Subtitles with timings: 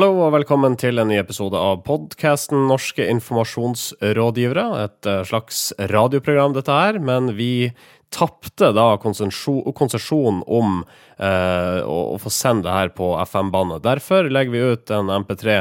[0.00, 4.62] Hallo og velkommen til en ny episode av podkasten Norske informasjonsrådgivere.
[4.86, 5.58] Et eh, slags
[5.92, 7.68] radioprogram, dette her, men vi
[8.08, 13.82] tapte da konsesjon om eh, å, å, få sende det her på FM-bandet.
[13.84, 15.58] Derfor legger vi ut en MP3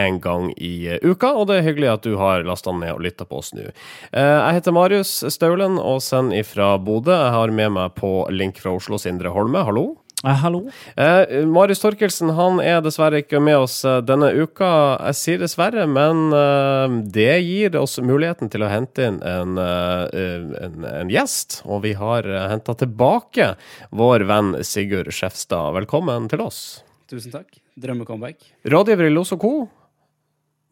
[0.00, 3.28] én gang i uka, og det er hyggelig at du har lasta ned og lytta
[3.30, 3.68] på oss nå.
[3.70, 7.14] Eh, jeg heter Marius Staulen og sender ifra Bodø.
[7.14, 9.62] Jeg har med meg på link fra Oslo Sindre Holme.
[9.70, 9.92] Hallo.
[10.24, 10.70] Eh, hallo.
[10.96, 14.68] Eh, Marius Torkelsen han er dessverre ikke med oss eh, denne uka.
[15.10, 20.48] Jeg sier dessverre, men eh, det gir oss muligheten til å hente inn en, eh,
[20.64, 21.60] en, en gjest.
[21.68, 23.52] Og vi har henta tilbake
[23.92, 25.76] vår venn Sigurd Skjefstad.
[25.76, 26.62] Velkommen til oss.
[27.12, 27.60] Tusen takk.
[27.76, 28.40] Drømmecomeback.
[28.72, 29.54] Rådgiver i Los Co.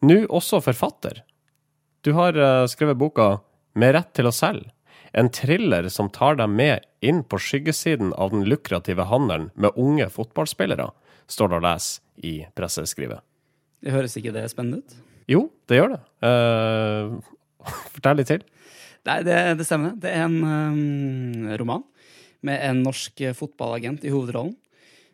[0.05, 1.21] Nå også forfatter.
[2.01, 2.35] Du har
[2.69, 3.35] skrevet boka
[3.75, 4.69] Med rett til å selge.
[5.15, 10.09] En thriller som tar deg med inn på skyggesiden av den lukrative handelen med unge
[10.11, 10.89] fotballspillere,
[11.31, 13.23] står det å lese i presseskrivet.
[13.79, 14.97] Det høres ikke det spennende ut?
[15.31, 16.01] Jo, det gjør det.
[16.19, 17.15] Uh,
[17.95, 18.43] fortell litt til.
[19.07, 19.95] Nei, det, det stemmer.
[20.01, 21.87] Det er en um, roman
[22.45, 24.53] med en norsk fotballagent i hovedrollen.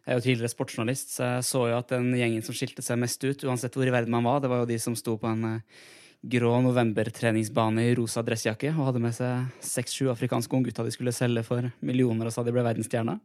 [0.02, 2.97] Jeg er jo tidligere sportsjournalist, så jeg så jo at den gjengen som skilte seg
[2.99, 5.30] mest ut, uansett hvor i verden man var, det var jo de som sto på
[5.30, 5.83] en uh,
[6.22, 11.44] grå novembertreningsbane i rosa dressjakke og hadde med seg seks-sju afrikanske unggutter de skulle selge
[11.47, 13.17] for millioner og sa de ble verdensstjerner.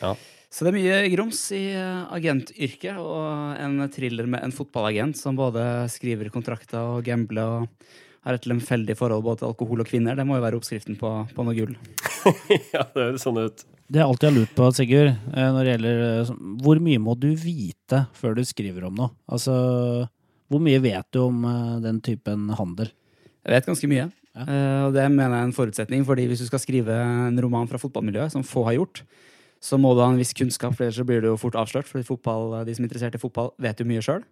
[0.00, 0.14] Ja.
[0.54, 5.34] Så det er mye grums i eh, agentyrket, og en thriller med en fotballagent som
[5.34, 7.88] både skriver kontrakter og gambler og
[8.24, 10.14] har et lemfeldig forhold både til alkohol og kvinner.
[10.14, 11.74] Det må jo være oppskriften på, på noe gull.
[12.74, 13.66] ja, det høres sånn ut.
[13.84, 16.30] Det jeg alltid har lurt på, Sigurd, eh, når det gjelder eh,
[16.64, 19.10] Hvor mye må du vite før du skriver om noe?
[19.26, 19.56] Altså
[20.52, 22.90] hvor mye vet du om uh, den typen handel?
[23.44, 24.08] Jeg vet ganske mye.
[24.34, 24.44] Ja.
[24.44, 27.70] Uh, og det mener jeg er en forutsetning, fordi hvis du skal skrive en roman
[27.70, 29.04] fra fotballmiljøet, som få har gjort,
[29.64, 31.88] så må du ha en viss kunnskap, for ellers blir du jo fort avslørt.
[31.88, 34.24] fordi fotball, de som er interessert i fotball, vet jo mye sjøl.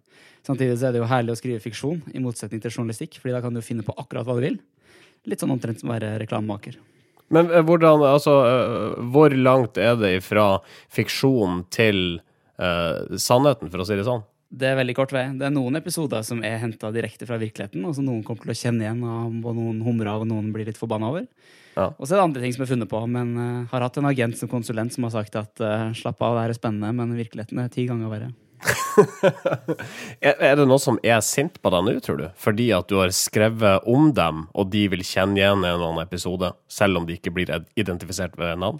[0.45, 3.41] Samtidig så er det jo herlig å skrive fiksjon, i motsetning til journalistikk, fordi da
[3.41, 4.59] kan du finne på akkurat hva du vil.
[5.25, 6.77] Litt sånn omtrent som å være reklamemaker.
[7.33, 8.35] Men eh, hvordan, altså,
[9.13, 10.59] hvor langt er det fra
[10.93, 12.19] fiksjon til
[12.61, 14.21] uh, sannheten, for å si det sånn?
[14.53, 15.25] Det er veldig kort vei.
[15.33, 18.53] Det er noen episoder som er henta direkte fra virkeligheten, og som noen kommer til
[18.53, 21.25] å kjenne igjen, og noen humrer av, og noen blir litt forbanna over.
[21.73, 21.87] Ja.
[21.97, 24.09] Og så er det andre ting som er funnet på, men uh, har hatt en
[24.11, 27.17] agent som konsulent som har sagt at uh, slapp av, det her er spennende, men
[27.17, 28.29] virkeligheten er ti ganger verre.
[30.21, 32.27] er det noen som er sint på deg nå, tror du?
[32.39, 36.05] Fordi at du har skrevet om dem, og de vil kjenne igjen en eller annen
[36.05, 38.79] episode, selv om de ikke blir identifisert ved navn?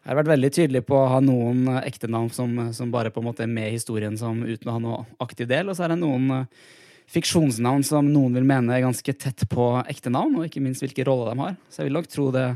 [0.00, 3.12] Jeg har vært veldig tydelig på å ha noen eh, ekte navn som, som, bare
[3.12, 5.76] på en måte er med i historien som, uten å ha noe aktiv del, og
[5.76, 6.70] så er det noen uh,
[7.10, 11.04] fiksjonsnavn som noen vil mene er ganske tett på ekte navn, og ikke minst hvilke
[11.04, 11.58] roller de har.
[11.68, 12.46] Så jeg vil nok tro det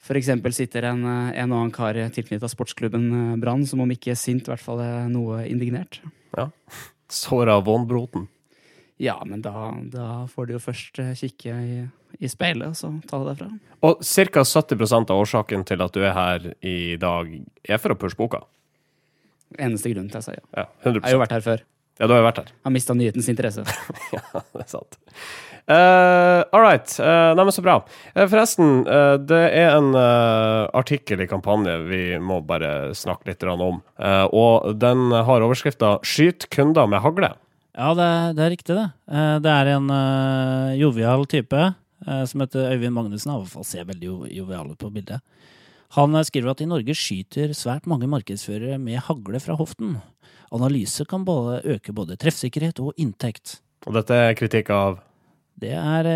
[0.00, 0.32] f.eks.
[0.56, 3.10] sitter en, eh, en og annen kar tilknyttet sportsklubben
[3.42, 6.00] Brann som om ikke sint, i hvert fall er noe indignert.
[6.32, 6.48] Ja.
[7.12, 8.30] Såra Vonbroten.
[9.00, 11.76] Ja, men da, da, får du jo først kikke i,
[12.20, 13.48] i speilet, og så ta det derfra.
[13.88, 14.42] Og ca.
[14.44, 17.30] 70% av årsaken til at du er her i dag,
[17.64, 18.42] er for å pushe boka?
[19.56, 20.66] Eneste grunn til jeg sier ja.
[20.84, 21.00] 100%.
[21.00, 21.64] Jeg har jo vært her før.
[22.00, 22.52] Ja, du har jo vært her.
[22.52, 23.64] Jeg Har mista nyhetens interesse.
[24.16, 25.00] ja, det er sant.
[25.70, 26.92] Uh, all right.
[27.00, 27.80] Uh, Neimen, så bra.
[28.14, 33.80] Uh, forresten, uh, det er en artikkel i kampanje vi må bare snakke litt om.
[34.32, 37.36] og den har overskrifta 'Skyt kunder med hagle'.
[37.76, 38.88] Ja, det, det, er riktig, det.
[39.10, 43.30] Eh, det er en uh, jovial type uh, som heter Øyvind Magnussen.
[43.30, 45.22] Han i hvert fall ser veldig jovial ut på bildet.
[45.94, 49.96] Han skriver at i Norge skyter svært mange markedsførere med hagle fra hoften.
[50.54, 53.58] Analyse kan både øke både treffsikkerhet og inntekt.
[53.86, 55.00] Og dette er kritikk av?
[55.58, 56.06] Det er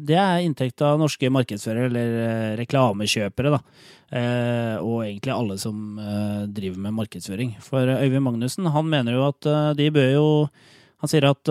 [0.00, 3.60] det er inntekt av norske markedsførere, eller eh, reklamekjøpere, da.
[4.12, 7.56] Eh, og egentlig alle som eh, driver med markedsføring.
[7.64, 10.28] For Øyvind Magnussen, han mener jo at de bør jo
[11.02, 11.48] Han sier at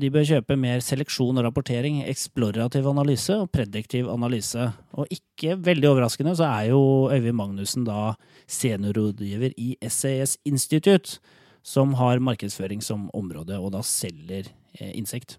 [0.00, 4.70] de bør kjøpe mer seleksjon og rapportering, eksplorativ analyse og prediktiv analyse.
[4.96, 6.80] Og ikke veldig overraskende så er jo
[7.12, 8.14] Øyvind Magnussen da
[8.48, 11.20] seniorrådgiver i SAS Institute,
[11.60, 14.48] som har markedsføring som område, og da selger
[14.96, 15.36] insekt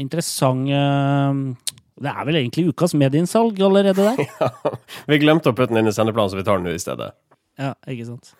[0.00, 4.24] interessant eh, Det er vel egentlig ukas medieinnsalg allerede der?
[4.40, 4.74] ja,
[5.08, 7.12] vi glemte å putte den inn i sendeplanen, så vi tar den nå i stedet.
[7.56, 8.34] Ja, ikke sant.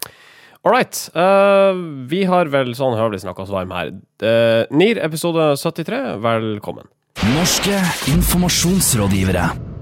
[0.67, 0.99] All right.
[1.15, 1.79] Uh,
[2.11, 3.95] vi har vel sånn høvelig snakka oss varm her.
[4.19, 6.91] Uh, NIR episode 73, velkommen.
[7.37, 7.79] Norske
[8.13, 9.76] informasjonsrådgivere.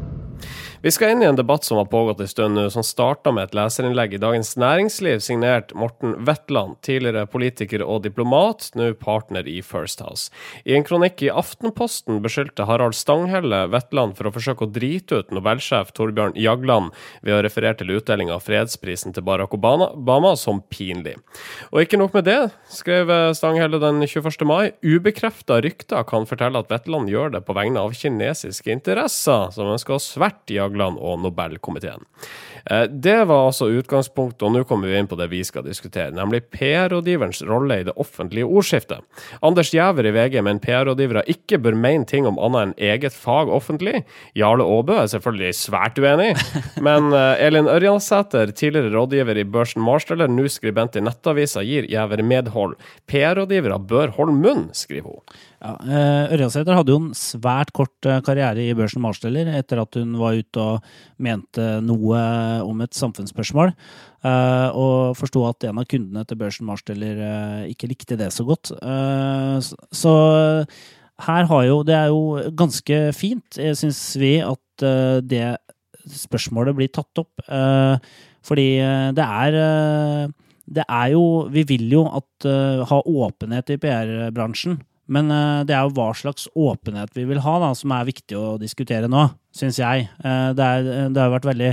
[0.84, 3.46] Vi skal inn i en debatt som har pågått en stund nå, som starta med
[3.46, 9.62] et leserinnlegg i Dagens Næringsliv signert Morten Wetland, tidligere politiker og diplomat, nå partner i
[9.64, 10.28] First House.
[10.68, 15.32] I en kronikk i Aftenposten beskyldte Harald Stanghelle Wetland for å forsøke å drite ut
[15.32, 16.92] Nobelsjef Torbjørn Jagland
[17.24, 21.16] ved å referere til utdelinga av fredsprisen til Barack Obama som pinlig.
[21.72, 22.36] Og ikke nok med det,
[22.68, 24.44] skrev Stanghelle den 21.
[24.44, 29.72] mai, ubekrefta rykter kan fortelle at Wetland gjør det på vegne av kinesiske interesser, som
[29.78, 32.04] ønsker å sverte Jagland og Nobelkomiteen.
[32.70, 36.14] Eh, det var altså utgangspunktet, og nå kommer vi inn på det vi skal diskutere,
[36.14, 39.04] nemlig PR-rådgiverens rolle i det offentlige ordskiftet.
[39.44, 43.52] Anders Giæver i VG mener PR-rådgivere ikke bør mene ting om annet enn eget fag
[43.52, 44.04] offentlig.
[44.38, 46.32] Jarle Aabø er selvfølgelig svært uenig,
[46.86, 52.24] men eh, Elin Ørjansæter, tidligere rådgiver i Børsen Marsteller, nå skribent i Nettavisa, gir Giæver
[52.24, 52.78] medhold.
[53.10, 55.40] PR-rådgivere bør holde munn, skriver hun.
[55.64, 60.12] Ja, eh, Ørjasæter hadde jo en svært kort karriere i Børsen Marsteller etter at hun
[60.20, 60.90] var ute og
[61.24, 62.20] mente noe
[62.62, 63.72] om et samfunnsspørsmål.
[64.24, 68.72] Eh, og forsto at en av kundene til Børsen Marsteller ikke likte det så godt.
[69.94, 70.14] Så
[71.24, 74.60] her har jo Det er jo ganske fint, syns vi, at
[75.22, 75.56] det
[76.10, 77.30] spørsmålet blir tatt opp.
[78.44, 78.68] Fordi
[79.14, 80.32] det er
[80.64, 82.48] det er jo Vi vil jo at,
[82.88, 84.80] ha åpenhet i PR-bransjen.
[85.06, 85.28] Men
[85.68, 89.08] det er jo hva slags åpenhet vi vil ha, da, som er viktig å diskutere
[89.10, 90.08] nå, syns jeg.
[90.18, 91.72] Det, er, det, har vært veldig,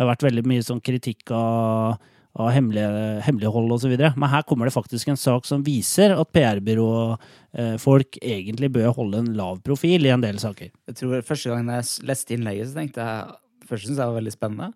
[0.00, 1.98] det har vært veldig mye sånn kritikk av,
[2.40, 3.92] av hemmelige, hemmelighold osv.
[4.00, 9.20] Men her kommer det faktisk en sak som viser at PR-byråfolk uh, egentlig bør holde
[9.20, 10.70] en lav profil i en del saker.
[10.88, 13.36] Jeg tror Første gang jeg leste innlegget, så tenkte jeg
[13.68, 14.70] Først syntes jeg var veldig spennende.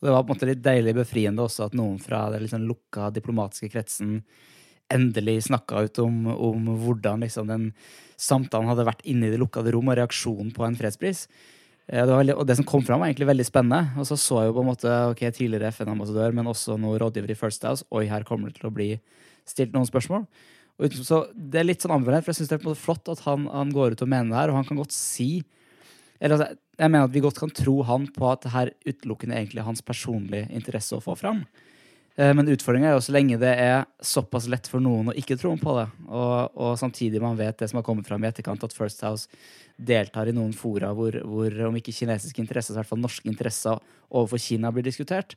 [0.00, 2.64] Og det var på en måte litt deilig befriende også at noen fra den liksom
[2.66, 4.16] lukka diplomatiske kretsen
[4.92, 7.68] endelig snakka ut om, om hvordan liksom, den
[8.16, 11.26] samtalen hadde vært inne i det lukkede rom, og reaksjonen på en fredspris.
[11.86, 14.00] Eh, det veldig, og det som kom fram, var egentlig veldig spennende.
[14.00, 17.34] Og så så jeg jo på en måte, ok, tidligere FN-ambassadør, men også nå rådgiver
[17.34, 17.84] i First House.
[17.92, 18.94] Oi, her kommer det til å bli
[19.48, 20.24] stilt noen spørsmål.
[20.80, 22.82] Og så Det er litt sånn ambivalent, for jeg syns det er på en måte
[22.82, 25.44] flott at han, han, går ut og mener det her, og han kan godt si
[26.20, 29.36] eller altså, Jeg mener at vi godt kan tro han på at det her utelukkende
[29.36, 31.44] egentlig er hans personlige interesse å få fram.
[32.14, 35.38] Eh, men utfordringa er jo så lenge det er såpass lett for noen å ikke
[35.40, 38.62] tro på det, og, og, samtidig man vet det som har kommet fram i etterkant,
[38.62, 39.26] at First House
[39.74, 43.30] deltar i noen fora hvor, hvor om ikke kinesiske interesser, så i hvert fall norske
[43.30, 43.82] interesser
[44.14, 45.34] overfor Kina blir diskutert,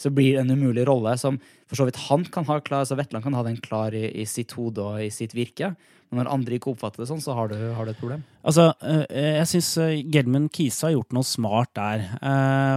[0.00, 2.96] så blir det en umulig rolle som for så vidt han kan ha klar, så
[2.96, 5.74] Vetland kan ha den klar i, i sitt hode og i sitt virke.
[6.10, 8.22] Men når andre ikke oppfatter det sånn, så har du, har du et problem.
[8.46, 12.08] Altså, eh, jeg syns eh, Gelman Kisa har gjort noe smart der.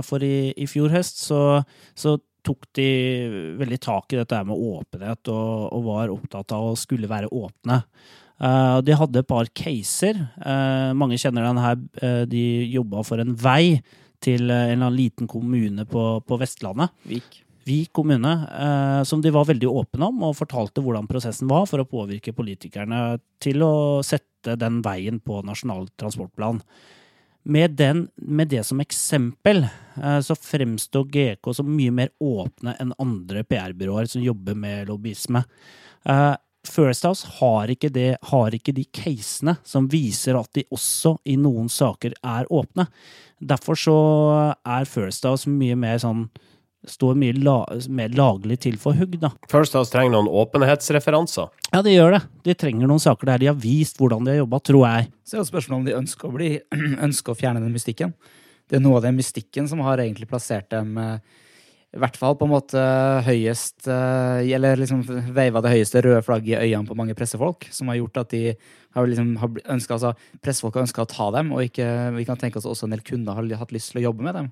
[0.06, 1.40] For i, i fjor høst så,
[1.98, 2.88] så tok de
[3.60, 7.82] veldig tak i dette med åpenhet og, og var opptatt av å skulle være åpne.
[8.44, 10.18] Uh, de hadde et par caser.
[10.42, 11.78] Uh, mange kjenner den her.
[12.02, 12.44] Uh, de
[12.74, 13.80] jobba for en vei
[14.24, 16.94] til en eller annen liten kommune på, på Vestlandet.
[17.08, 17.40] Vik.
[17.64, 18.32] Vik kommune,
[19.08, 23.22] som de var veldig åpne om, og fortalte hvordan prosessen var for å påvirke politikerne
[23.44, 26.60] til å sette den veien på Nasjonal transportplan.
[27.44, 29.66] Med, den, med, det som eksempel
[30.04, 35.44] eh, så fremstår GK som mye mer åpne enn andre PR-byråer som jobber med lobbyisme.
[36.08, 41.18] Eh, First House har ikke, det, har ikke de casene som viser at de også
[41.28, 42.88] i noen saker er åpne.
[43.44, 43.98] Derfor så
[44.64, 46.30] er First House mye mer sånn
[46.90, 47.58] står mye la,
[47.94, 49.32] mer laglig til for hugg, da.
[49.52, 51.52] First House trenger noen åpenhetsreferanser.
[51.72, 52.24] Ja, de gjør det.
[52.48, 55.12] De trenger noen saker der de har vist hvordan de har jobba, tror jeg.
[55.24, 56.50] Så er det spørsmålet om de ønsker å, bli,
[57.08, 58.14] ønsker å fjerne den mystikken.
[58.70, 61.40] Det er noe av den mystikken som har egentlig plassert dem eh,
[61.94, 62.84] i hvert fall på en måte
[63.28, 65.04] høyest eh, Eller liksom
[65.36, 68.42] veiva det høyeste røde flagget i øynene på mange pressefolk, som har gjort at de
[68.94, 71.86] har liksom ønsket, altså, Pressefolk har ønska å ta dem, og ikke,
[72.18, 74.38] vi kan tenke oss også en del kunder har hatt lyst til å jobbe med
[74.38, 74.50] dem.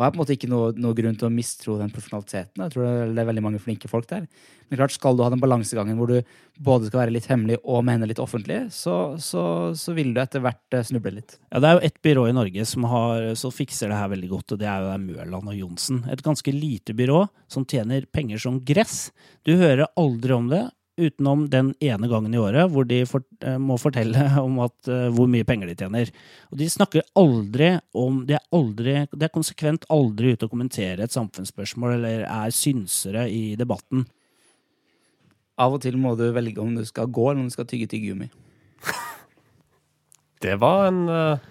[0.00, 2.62] Og jeg har på en måte ikke noe, noe, grunn til å mistro den profesjonaliteten.
[2.64, 4.22] Jeg tror det er veldig mange flinke folk der.
[4.70, 7.84] Men klart, skal du ha den balansegangen hvor du både skal være litt hemmelig og
[7.84, 9.44] mene litt offentlig, så, så,
[9.76, 11.36] så vil du etter hvert eh, snuble litt.
[11.50, 14.32] Ja, Det er jo ett byrå i Norge som, har, som fikser det her veldig
[14.32, 16.00] godt, og det er jo Mørland og Johnsen.
[16.08, 19.10] Et ganske lite byrå som tjener penger som gress.
[19.44, 20.64] Du hører aldri om det,
[21.00, 25.08] utenom den ene gangen i året hvor de for, eh, må fortelle om at, uh,
[25.14, 26.12] hvor mye penger de tjener.
[26.52, 31.04] Og de snakker aldri om De er, aldri, de er konsekvent aldri ute og kommenterer
[31.04, 34.04] et samfunnsspørsmål eller er synsere i debatten.
[35.60, 37.90] Av og til må du velge om du skal gå eller om du skal tygge
[37.90, 38.30] tyggegummi.
[40.44, 41.48] det var en uh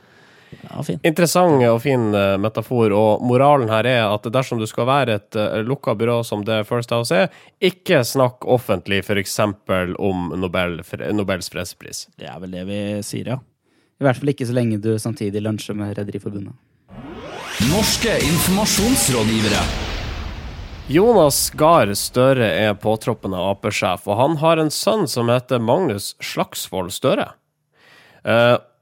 [0.61, 2.93] ja, Interessant og fin uh, metafor.
[2.95, 6.61] Og moralen her er at dersom du skal være et uh, lukka byrå som det
[6.69, 7.29] First House er,
[7.59, 9.39] ikke snakk offentlig f.eks.
[9.43, 10.79] om Nobel,
[11.13, 12.07] Nobels fredspris.
[12.19, 13.39] Det er vel det vi sier, ja.
[13.99, 16.55] I hvert fall ikke så lenge du samtidig lunsjer med Rederiforbundet.
[17.67, 19.63] Norske informasjonsrådgivere.
[20.89, 26.89] Jonas Gahr Støre er påtroppende Ap-sjef, og han har en sønn som heter Magnus Slagsvold
[26.95, 27.27] Støre.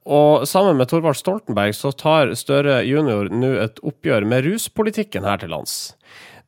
[0.07, 5.23] Eh, og sammen med Thorvald Stoltenberg så tar Støre junior nå et oppgjør med ruspolitikken
[5.27, 5.95] her til lands.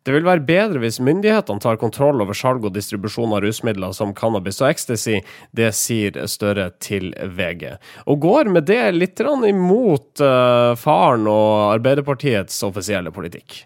[0.08, 4.14] Det vil være bedre hvis myndighetene tar kontroll over salg og distribusjon av rusmidler som
[4.16, 5.20] cannabis og ecstasy,
[5.52, 7.76] det sier Støre til VG.
[8.08, 13.66] Og går med det litt imot uh, faren og Arbeiderpartiets offisielle politikk.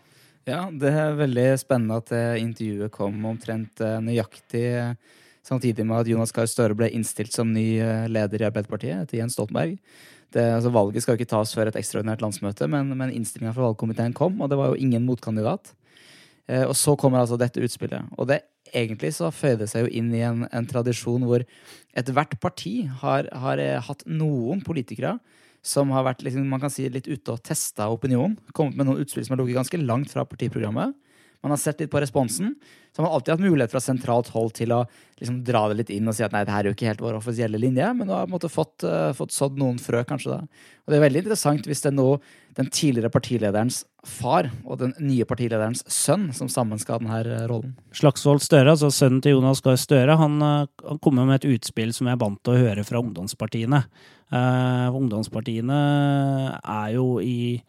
[0.49, 4.65] Ja, det er veldig spennende at det intervjuet kom omtrent eh, nøyaktig
[5.45, 9.19] samtidig med at Jonas Gahr Støre ble innstilt som ny eh, leder i Arbeiderpartiet etter
[9.19, 9.75] Jens Stoltenberg.
[10.33, 13.67] Det, altså, valget skal jo ikke tas før et ekstraordinært landsmøte, men, men innstillinga fra
[13.67, 15.75] valgkomiteen kom, og det var jo ingen motkandidat.
[16.49, 18.09] Eh, og så kommer altså dette utspillet.
[18.17, 18.41] Og det
[18.73, 21.45] egentlig så føyer det seg jo inn i en, en tradisjon hvor
[21.93, 25.19] ethvert parti har, har hatt noen politikere
[25.63, 28.35] som har vært liksom, man kan si, litt ute og testa opinionen.
[28.55, 30.97] Kommet med noen utspill som har ligget ganske langt fra partiprogrammet.
[31.43, 32.53] Man har sett litt på responsen.
[32.93, 34.83] Så har man alltid hatt mulighet fra sentralt hold til å
[35.19, 37.03] liksom, dra det litt inn og si at nei, det her er jo ikke helt
[37.03, 40.37] vår offisielle linje, men du har måte fått, uh, fått sådd noen frø, kanskje.
[40.37, 40.69] da.
[40.83, 42.07] Og det er veldig interessant hvis det er nå
[42.57, 47.45] den tidligere partilederens far og den nye partilederens sønn som sammen skal ha denne eh,
[47.49, 47.73] rollen.
[47.95, 51.95] Slagsvold Støre, altså sønnen til Jonas Gahr Støre, han, eh, han kommer med et utspill
[51.95, 53.83] som jeg er vant til å høre fra ungdomspartiene.
[54.33, 55.79] Uh, ungdomspartiene
[56.57, 57.61] er jo i,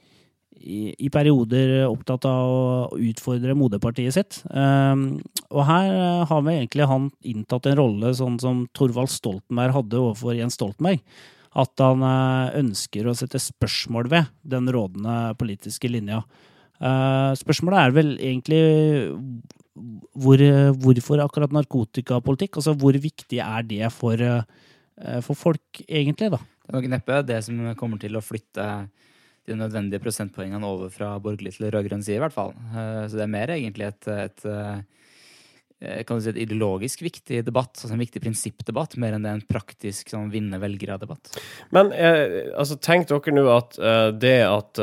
[0.64, 4.40] i, perioder opptatt av å utfordre moderpartiet sitt.
[4.49, 5.21] Uh,
[5.52, 5.92] og her
[6.30, 11.04] har vi egentlig han inntatt en rolle sånn som Torvald Stoltenberg hadde overfor Jens Stoltenberg.
[11.54, 16.25] At han uh, ønsker å sette spørsmål ved den rådende politiske linja.
[17.38, 18.59] spørsmålet er vel egentlig
[20.18, 20.40] hvor,
[20.83, 22.59] hvorfor akkurat narkotikapolitikk?
[22.59, 24.18] Altså hvor viktig er det for,
[25.23, 26.40] for folk, egentlig, da?
[26.42, 28.66] Det er nok neppe det som kommer til å flytte
[29.49, 32.55] de nødvendige prosentpoengene over fra borgerlig til rød-grønn side, i hvert fall.
[32.73, 37.43] Eh, så det er mer egentlig et, et, eh, kan du si, et ideologisk viktig
[37.45, 41.35] debatt, altså en viktig prinsippdebatt, mer enn det er en praktisk sånn vinne velgere-debatt.
[41.77, 43.77] Men eh, altså, tenk dere nå at
[44.17, 44.83] det at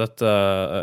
[0.00, 0.34] dette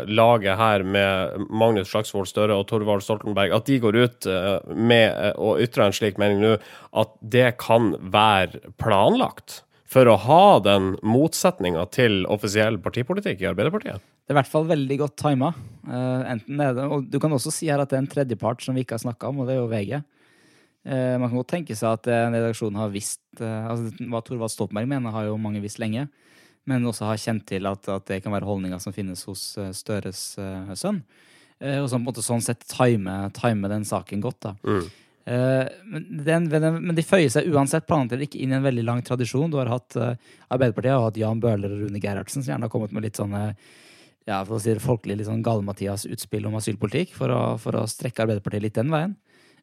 [0.06, 4.30] laget her med Magnus Slagsvold Støre og Torvald Stoltenberg, at de går ut
[4.70, 6.56] med å ytre en slik mening nå,
[6.94, 9.64] at det kan være planlagt?
[9.86, 14.02] For å ha den motsetninga til offisiell partipolitikk i Arbeiderpartiet?
[14.26, 15.52] Det er i hvert fall veldig godt tima.
[15.86, 18.82] Enten det, og du kan også si her at det er en tredjepart som vi
[18.82, 20.00] ikke har snakka om, og det er jo VG.
[20.86, 24.90] Uh, man kan godt tenke seg at en redaksjon har visst altså Hva Thorvald Stoltenberg
[24.90, 26.08] mener, har jo mange visst lenge.
[26.66, 30.22] Men også har kjent til at, at det kan være holdninger som finnes hos Støres
[30.74, 31.02] sønn.
[31.62, 34.40] og som på en måte sånn sett time, time den saken godt.
[34.48, 34.54] da.
[34.66, 34.88] Mm.
[35.26, 39.02] Eh, men, men, de føyer seg uansett planlagt eller ikke inn i en veldig lang
[39.06, 39.50] tradisjon.
[39.50, 40.12] Du har hatt uh,
[40.54, 43.48] Arbeiderpartiet har hatt Jan Bøhler og Rune Gerhardsen, som gjerne har kommet med litt sånne
[44.26, 47.86] ja, for å si det folkelig, litt sånn Gale-Mathias-utspill om asylpolitikk for å, for å,
[47.90, 49.16] strekke Arbeiderpartiet litt den veien.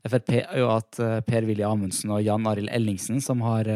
[0.03, 3.69] Frp har jo hatt uh, Per-Willy Amundsen og Jan Arild Ellingsen som har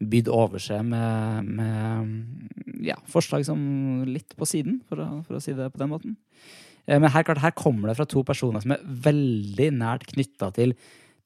[0.00, 3.60] bydd over seg med, med ja, forslag som
[4.08, 6.18] litt på siden, for å, for å si det på den måten.
[6.90, 10.74] Men her, klart, her kommer det fra to personer som er veldig nært knytta til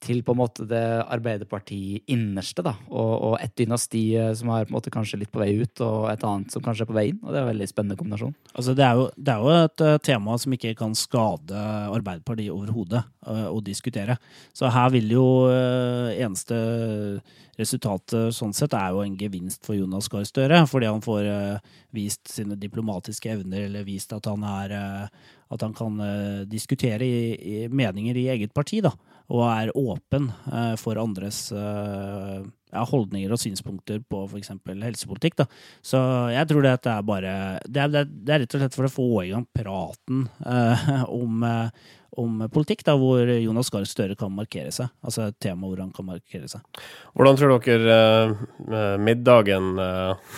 [0.03, 2.75] til på en måte det Arbeiderpartiet innerste, da.
[2.89, 5.83] Og, og et dynasti eh, som er på en måte kanskje litt på vei ut,
[5.85, 7.21] og et annet som kanskje er på vei inn.
[7.23, 8.35] Og det er en veldig spennende kombinasjon.
[8.53, 11.63] Altså, det, er jo, det er jo et uh, tema som ikke kan skade
[11.95, 14.17] Arbeiderpartiet overhodet uh, å diskutere.
[14.55, 16.57] Så her vil jo eneste
[17.55, 21.29] resultatet sånn sett er jo en gevinst for Jonas Gahr Støre, fordi han får
[21.95, 24.75] vist sine diplomatiske evner, eller vist at han er
[25.55, 25.99] at han kan
[26.51, 28.93] diskutere i, i meninger i eget parti, da
[29.33, 34.53] og er åpen eh, for andres eh, ja, holdninger og synspunkter på f.eks.
[34.69, 35.39] helsepolitikk.
[35.41, 35.47] Da.
[35.81, 35.99] Så
[36.33, 37.35] jeg tror det er bare
[37.65, 41.45] det er, det er, rett og slett for å få i gang praten eh, om,
[41.47, 44.93] eh, om, politikk, da, hvor Jonas Gahr Støre kan markere seg.
[45.05, 46.83] Altså et tema hvor han kan markere seg.
[47.17, 48.01] Hvordan tror dere
[48.69, 50.35] eh, middagen eh,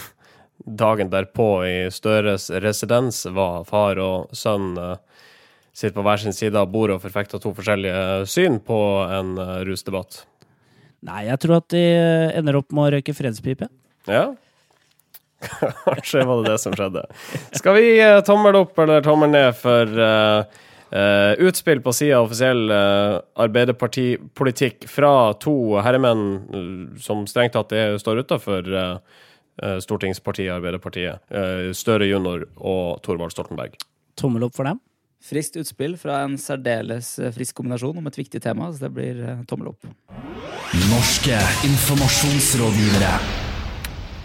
[0.68, 4.76] dagen derpå i Støres residens var far og sønn?
[5.78, 8.80] sitter på hver sin side av bordet og forfekter to forskjellige syn på
[9.14, 10.24] en uh, rusdebatt?
[11.06, 11.84] Nei, jeg tror at de
[12.34, 13.70] ender opp med å røyke fredspipe.
[14.10, 14.32] Ja.
[15.86, 17.04] Kanskje var det det som skjedde.
[17.60, 20.42] Skal vi uh, tommel opp eller tommel ned for uh,
[20.90, 28.26] uh, utspill på sida av offisiell uh, arbeiderpartipolitikk fra to herremenn som strengt tatt står
[28.26, 28.74] utafor
[29.84, 31.24] stortingspartiet Arbeiderpartiet?
[31.78, 33.78] Støre junior og Thorvald Stoltenberg.
[34.18, 34.82] Tommel opp for dem?
[35.24, 39.24] Friskt utspill fra en særdeles eh, frisk kombinasjon om et viktig tema, så det blir
[39.24, 39.90] eh, tommel opp.
[40.92, 43.47] Norske informasjonsrådgivere.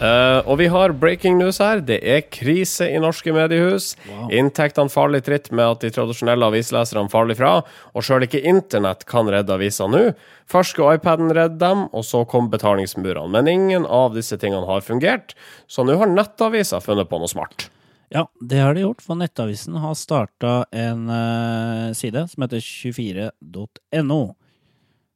[0.03, 1.81] Eh, og vi har breaking news her.
[1.87, 3.93] Det er krise i norske mediehus.
[4.09, 4.25] Wow.
[4.35, 7.53] Inntektene faller i tritt med at de tradisjonelle avisleserne faller ifra.
[7.95, 10.03] Og sjøl ikke internett kan redde aviser nå.
[10.51, 13.31] Først skulle iPaden redde dem, og så kom betalingsmurene.
[13.31, 15.37] Men ingen av disse tingene har fungert,
[15.71, 17.69] så nå har nettaviser funnet på noe smart.
[18.13, 24.23] Ja, det har de gjort, for Nettavisen har starta en uh, side som heter 24.no.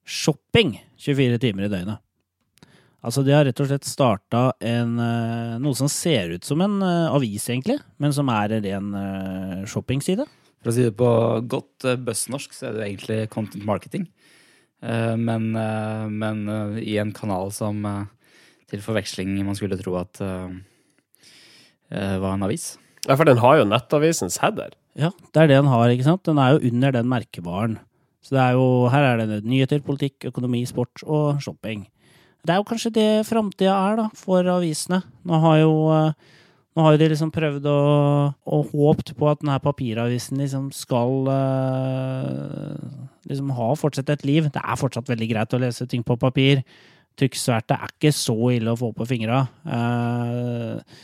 [0.07, 2.06] Shopping 24 timer i døgnet.
[3.07, 4.83] Altså, de har rett og slett starta eh,
[5.63, 9.61] noe som ser ut som en eh, avis, egentlig, men som er en ren eh,
[9.71, 10.27] shoppingside.
[10.59, 11.11] For å si det på
[11.47, 14.09] godt buzznorsk, så er det jo egentlig content marketing.
[14.83, 16.43] Eh, men men
[16.83, 17.87] i en kanal som
[18.67, 20.19] til forveksling man skulle tro at
[21.87, 22.73] var en avis.
[23.07, 24.75] Ja, for den har jo nettavisens header.
[24.99, 26.25] Ja, det er det den har, ikke sant?
[26.27, 27.77] Den er jo under den merkevaren.
[28.27, 31.87] Så det er jo, her er det nyheter, politikk, økonomi, sport og shopping.
[32.47, 35.01] Det er jo kanskje det framtida er, da, for avisene.
[35.27, 36.35] Nå har jo, eh,
[36.77, 37.79] nå har de liksom prøvd å,
[38.55, 42.77] og håpt på at denne papiravisen liksom skal eh,
[43.27, 44.47] liksom ha fortsatt et liv.
[44.55, 46.63] Det er fortsatt veldig greit å lese ting på papir.
[47.19, 49.41] Trykksverte er ikke så ille å få på fingra.
[49.67, 51.03] Eh,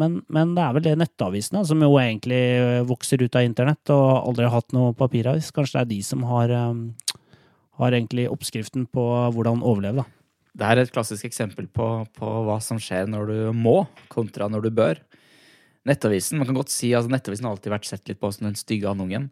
[0.00, 2.40] men, men det er vel det nettavisene, som jo egentlig
[2.88, 5.50] vokser ut av internett og aldri har hatt noe papiravis.
[5.52, 6.54] Kanskje det er de som har,
[7.82, 10.19] har egentlig oppskriften på hvordan overleve, da.
[10.56, 14.66] Det er et klassisk eksempel på, på hva som skjer når du må, kontra når
[14.66, 14.98] du bør.
[15.88, 18.58] Nettavisen man kan godt si, altså Nettavisen har alltid vært sett litt på som den
[18.58, 19.30] stygge andungen.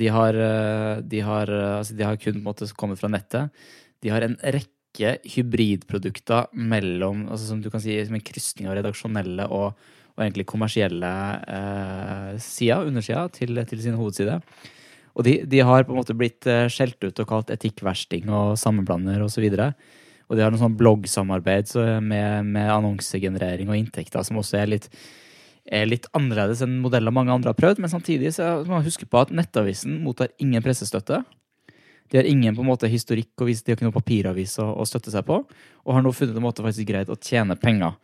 [0.00, 3.50] De har, eh, de eh, altså de har kun måte kommet fra nettet.
[4.02, 8.74] De har en rekke hybridprodukter mellom altså Som du kan si som en krysning av
[8.74, 9.78] redaksjonelle og,
[10.16, 11.12] og egentlig kommersielle
[11.46, 14.40] eh, sider, undersida, til, til sin hovedside.
[15.14, 18.58] Og de, de har på en måte blitt eh, skjelt ut og kalt etikkversting og
[18.58, 19.46] sammenblander osv.
[19.46, 19.72] Og, så
[20.30, 24.70] og de har noe sånn bloggsamarbeid så med, med annonsegenerering og inntekter som også er
[24.70, 24.86] litt,
[25.66, 27.82] er litt annerledes enn modeller mange andre har prøvd.
[27.82, 31.24] Men samtidig så må man huske på at Nettavisen mottar ingen pressestøtte.
[32.10, 34.86] De har ingen på en måte historikk og vis, de har ikke noe papiravis å,
[34.86, 35.42] støtte seg på.
[35.82, 37.98] Og har nå funnet en måte faktisk greit å tjene penger.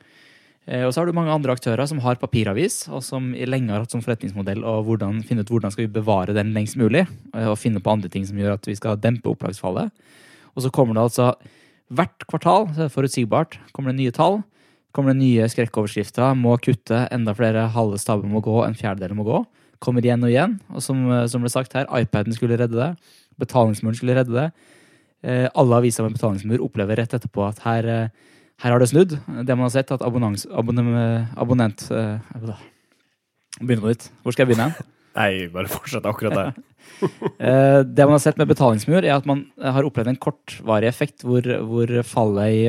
[0.66, 3.84] Eh, og så har du mange andre aktører som har papiravis, og som lenge har
[3.84, 4.80] hatt som forretningsmodell å
[5.26, 8.26] finne ut hvordan skal vi bevare den lengst mulig, eh, og finne på andre ting
[8.26, 9.94] som gjør at vi skal dempe opplagsfallet.
[10.56, 11.30] Og så kommer det altså
[11.94, 14.40] hvert kvartal, så er det forutsigbart, kommer det nye tall.
[14.96, 16.32] Kommer det nye skrekkoverskrifter.
[16.40, 19.42] Må kutte, enda flere halve staber må gå, en fjerdedel må gå.
[19.84, 20.54] Kommer igjen og igjen.
[20.72, 22.88] Og som, som ble sagt her, iPaden skulle redde det.
[23.36, 24.46] Betalingsmuren skulle redde det.
[25.20, 28.08] Eh, alle aviser med betalingsmur opplever rett etterpå at her, eh,
[28.64, 29.12] her har det snudd.
[29.26, 30.46] Det man har sett, at abonnent...
[30.48, 32.16] abonnem- abonnent eh,
[33.60, 34.08] Begynner på nytt.
[34.24, 34.72] Hvor skal jeg begynne?
[35.16, 36.56] Nei, bare fortsett akkurat der.
[36.96, 41.24] Eh, det man har sett med betalingsmur, er at man har opplevd en kortvarig effekt
[41.26, 42.60] hvor, hvor fallet i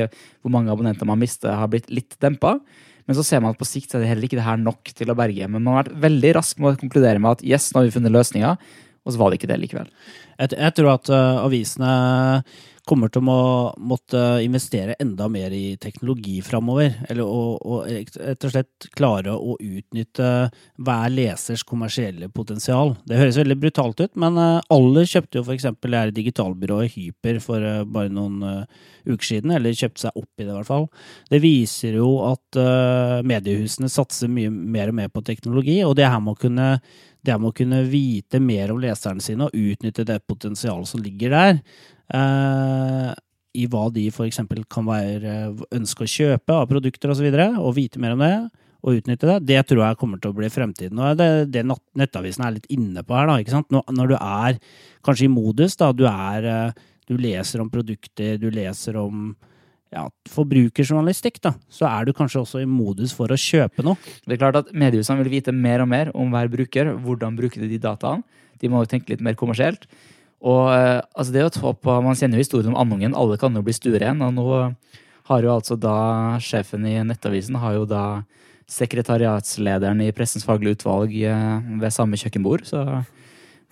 [0.42, 2.56] hvor mange abonnenter man mister, har blitt litt dempa.
[3.08, 5.08] Men så ser man at på sikt er det heller ikke det her nok til
[5.08, 5.48] å berge.
[5.48, 7.94] Men man har vært veldig rask med å konkludere med at yes, nå har vi
[7.94, 8.74] funnet løsninger.
[9.06, 9.88] Og så var det ikke det likevel.
[10.36, 11.92] Jeg, jeg tror at uh, avisene
[12.88, 13.38] kommer til å
[13.76, 16.94] måtte investere enda mer i teknologi framover.
[17.08, 20.28] Eller å, rett og slett klare å utnytte
[20.76, 22.94] hver lesers kommersielle potensial.
[23.08, 25.68] Det høres veldig brutalt ut, men eh, alle kjøpte jo f.eks.
[26.16, 30.52] digitalbyrået Hyper for eh, bare noen eh, uker siden, eller kjøpte seg opp i det
[30.52, 30.88] i hvert fall.
[31.28, 36.08] Det viser jo at eh, mediehusene satser mye mer og mer på teknologi, og det
[36.08, 36.78] her må kunne
[37.26, 41.34] det med å kunne vite mer om leserne sine og utnytte det potensialet som ligger
[41.34, 41.62] der,
[42.14, 43.10] eh,
[43.58, 44.40] i hva de f.eks.
[44.70, 45.34] kan være
[45.74, 48.32] ønske å kjøpe av produkter osv., og, så videre, og vite mer om det,
[48.78, 51.00] og utnytte det, det tror jeg kommer til å bli fremtiden.
[51.02, 53.70] Og det det Nettavisen er litt inne på her, da, ikke sant.
[53.74, 54.60] Når, når du er
[55.06, 59.30] kanskje i modus, da, du er eh, Du leser om produkter, du leser om
[59.88, 63.96] ja, forbrukerjournalistikk, da, så er du kanskje også i modus for å kjøpe noe.
[64.26, 66.92] Det er klart at Mediehusene vil vite mer og mer om hver bruker.
[67.00, 68.44] Hvordan bruker de dataene?
[68.60, 69.86] De må jo tenke litt mer kommersielt.
[70.44, 73.16] Og eh, altså det jo et håp, Man kjenner jo historien om andungen.
[73.16, 74.22] Alle kan jo bli stueren.
[74.22, 74.48] Og nå
[75.28, 78.22] har jo altså da sjefen i Nettavisen har jo da
[78.68, 82.66] sekretariatslederen i Pressens faglige utvalg eh, ved samme kjøkkenbord.
[82.68, 82.84] Så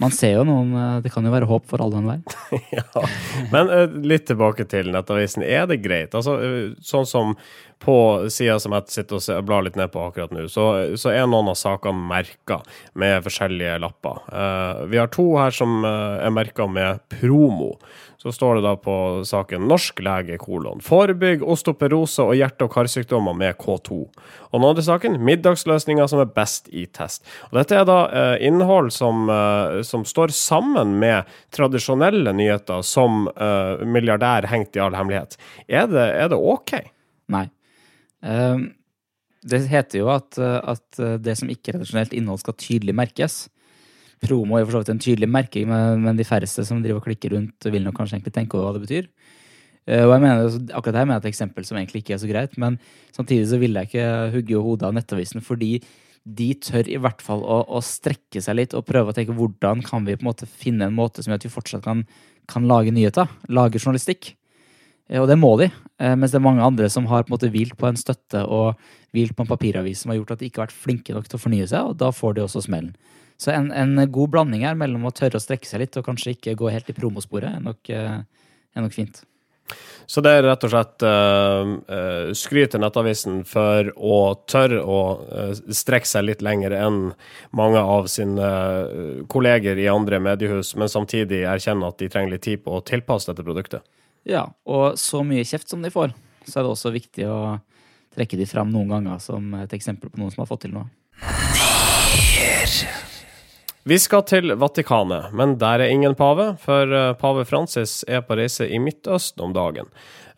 [0.03, 2.41] man ser jo noen eh, Det kan jo være håp for alle og enhver.
[2.79, 3.05] ja.
[3.53, 5.45] Men eh, litt tilbake til Nettavisen.
[5.47, 6.17] Er det greit?
[6.17, 7.37] Altså, eh, sånn som
[7.83, 7.97] på
[8.33, 10.65] sida som jeg sitter og blar litt ned på akkurat nå, så,
[10.97, 12.63] så er noen av sakene merka
[12.97, 14.23] med forskjellige lapper.
[14.33, 17.75] Uh, vi har to her som er merka med promo.
[18.27, 20.81] Så står det da på saken 'Norsk lege kolon'.
[20.83, 23.99] Forebygg osteoporose og hjerte- og karsykdommer med K2.
[24.51, 27.23] Og den andre saken 'Middagsløsninger som er best i test'.
[27.53, 31.23] Og dette er da eh, innhold som, eh, som står sammen med
[31.55, 35.39] tradisjonelle nyheter som eh, milliardær hengt i all hemmelighet.
[35.69, 36.73] Er det, er det OK?
[37.29, 37.49] Nei.
[38.23, 38.73] Um,
[39.47, 43.49] Det heter jo at, eh, at det som ikke er tradisjonelt innhold, skal tydelig merkes.
[44.25, 47.35] Promo er for så vidt en tydelig merking, men de færreste som driver og klikker
[47.37, 49.09] rundt, vil nok kanskje egentlig tenke over hva det betyr.
[49.87, 52.31] Eh, Og jeg mener, akkurat her mener jeg et eksempel som egentlig ikke er så
[52.31, 52.79] greit, men
[53.13, 55.83] samtidig så vil jeg ikke hugge hodet av Nettavisen, fordi
[56.27, 59.85] de tør i hvert fall å, å strekke seg litt og prøve å tenke hvordan
[59.87, 62.03] kan vi på en måte finne en måte som gjør at vi fortsatt kan,
[62.51, 64.33] kan lage nyheter, lage journalistikk.
[65.09, 67.37] Eh, Og det må de, eh, mens det er mange andre som har på en
[67.37, 68.75] måte hvilt på en støtte og
[69.15, 71.39] hvilt på en papiravis som har gjort at de ikke har vært flinke nok til
[71.39, 72.97] å fornye seg, og da får de også smellen.
[73.37, 76.37] Så en, en god blanding her mellom å tørre å strekke seg litt og kanskje
[76.37, 78.21] ikke gå helt i promosporet, er nok, eh,
[78.77, 79.23] er nok fint.
[80.07, 85.01] Så det er rett og slett uh, skryt til Nettavisen for å tørre å
[85.75, 87.01] strekke seg litt lenger enn
[87.51, 88.47] mange av sine
[89.33, 93.33] kolleger i andre mediehus, men samtidig erkjenne at de trenger litt tid på å tilpasse
[93.33, 93.83] dette produktet.
[94.27, 96.15] Ja, og så mye kjeft som de får,
[96.47, 97.41] så er det også viktig å
[98.15, 100.87] trekke de fram noen ganger som et eksempel på noen som har fått til noe.
[103.87, 108.35] Vi skal til Vatikanet, men der er ingen pave, for eh, pave Francis er på
[108.35, 109.87] reise i Midtøsten om dagen.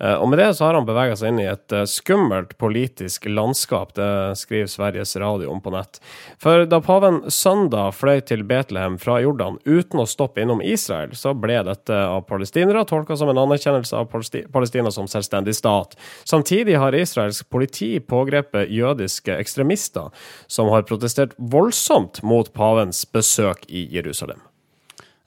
[0.01, 3.27] Eh, Og med det så har han bevega seg inn i et eh, skummelt politisk
[3.31, 6.01] landskap, det skriver Sveriges Radio om på nett.
[6.41, 11.35] For da paven søndag fløy til Betlehem fra Jordan uten å stoppe innom Israel, så
[11.35, 14.11] ble dette av palestinere tolka som en anerkjennelse av
[14.53, 15.97] Palestina som selvstendig stat.
[16.29, 20.13] Samtidig har israelsk politi pågrepet jødiske ekstremister
[20.47, 24.48] som har protestert voldsomt mot pavens besøk i Jerusalem.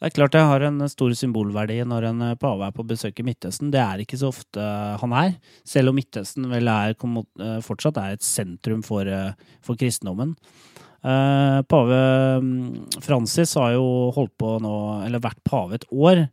[0.01, 3.25] Det er klart det har en stor symbolverdi når en pave er på besøk i
[3.27, 3.69] Midtøsten.
[3.69, 4.63] Det er ikke så ofte
[4.97, 9.77] han er, selv om Midtøsten vel er, eh, fortsatt er et sentrum for, eh, for
[9.77, 10.33] kristendommen.
[11.05, 11.99] Eh, Pave
[12.41, 14.73] mm, Francis har jo holdt på nå,
[15.05, 16.25] eller vært pave et år,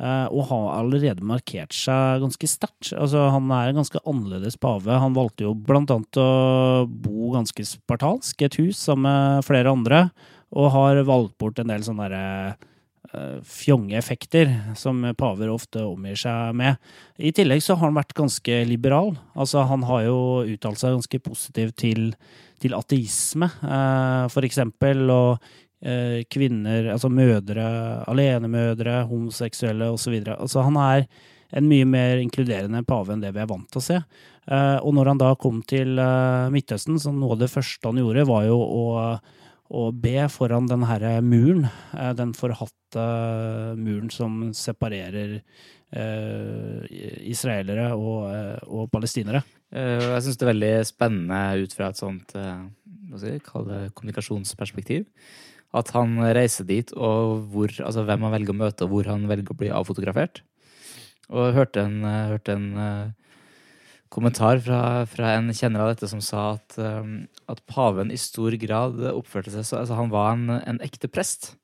[0.00, 2.94] eh, og har allerede markert seg ganske sterkt.
[2.96, 4.88] Altså, han er en ganske annerledes pave.
[4.88, 10.06] Han valgte jo blant annet å bo ganske spartansk et hus sammen med flere andre,
[10.56, 12.71] og har valgt bort en del sånne derre
[13.14, 16.78] eh, fjonge effekter som paver ofte omgir seg med.
[17.18, 19.14] I tillegg så har han vært ganske liberal.
[19.34, 20.20] Altså Han har jo
[20.54, 22.12] uttalt seg ganske positivt til,
[22.62, 25.04] til ateisme, eh, for eksempel.
[25.10, 25.44] Og
[25.84, 27.66] eh, kvinner, altså mødre,
[28.08, 30.18] alenemødre, homoseksuelle osv.
[30.38, 31.06] Altså han er
[31.52, 33.98] en mye mer inkluderende pave enn det vi er vant til å se.
[34.82, 36.00] Og når han da kom til
[36.50, 38.86] Midtøsten, så noe av det første han gjorde, var jo å
[39.72, 43.04] å be foran den herre muren, eh, den forhatte
[43.78, 45.38] muren som separerer
[45.92, 46.84] eh,
[47.28, 49.42] israelere og, eh, og palestinere.
[49.72, 52.36] Eh, Jeg syns det er veldig spennende ut fra et sånt
[53.12, 55.06] jeg kommunikasjonsperspektiv.
[55.72, 59.24] At han reiser dit, og hvor, altså hvem han velger å møte, og hvor han
[59.28, 60.42] velger å bli avfotografert.
[61.32, 63.14] Og jeg hørte en, hørte en
[64.12, 67.14] kommentar fra, fra en kjenner av dette som sa at, eh,
[67.52, 71.54] at paven i stor grad oppførte seg så altså Han var en, en ekte prest.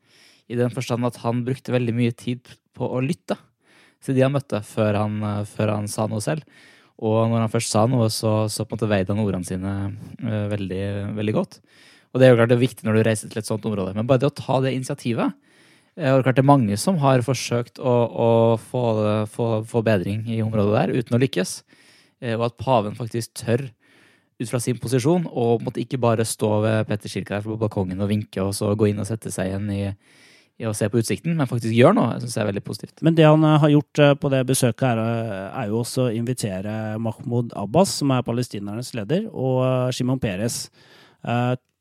[0.48, 3.36] I den forstand at han brukte veldig mye tid på å lytte
[4.04, 6.46] til de han møtte, før han, før han sa noe selv.
[6.98, 9.74] Og når han først sa noe, så, så på en måte veide han ordene sine
[10.18, 10.84] eh, veldig,
[11.18, 11.60] veldig godt.
[12.10, 13.94] Og det er jo klart det er viktig når du reiser til et sånt område.
[13.94, 15.28] Men bare det å ta det initiativet
[15.94, 18.84] eh, og klart Det er mange som har forsøkt å, å få,
[19.30, 21.60] få, få bedring i området der uten å lykkes.
[22.20, 23.68] Eh, Og at paven faktisk tør,
[24.38, 28.38] ut fra sin posisjon, og måtte ikke bare stå ved Petterskirka på balkongen og vinke,
[28.38, 29.80] og så gå inn og sette seg igjen i,
[30.62, 32.12] i å se på utsikten, men faktisk gjør noe.
[32.14, 33.02] Jeg synes det er veldig positivt.
[33.02, 35.00] Men det han eh, har gjort eh, på det besøket, er,
[35.48, 40.66] er jo også å invitere Mahmoud Abbas, som er palestinernes leder, og Shimon Peres